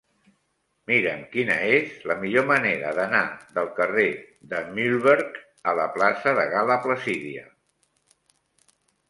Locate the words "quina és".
1.33-1.99